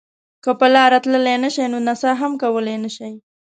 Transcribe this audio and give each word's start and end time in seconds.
که 0.43 0.51
په 0.59 0.67
لاره 0.73 0.99
تللی 1.03 1.49
شئ 1.55 1.65
نو 1.71 1.79
نڅا 1.87 2.11
هم 2.21 2.31
کولای 2.41 2.77
شئ. 2.95 3.11